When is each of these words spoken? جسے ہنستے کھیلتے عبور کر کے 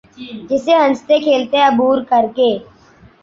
جسے 0.49 0.73
ہنستے 0.77 1.15
کھیلتے 1.25 1.57
عبور 1.63 1.97
کر 2.09 2.25
کے 2.35 2.49